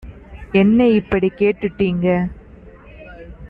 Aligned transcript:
என்ன 0.53 0.87
இப்படிக் 0.89 1.37
கேட்டுட்டீங்க 1.37 2.07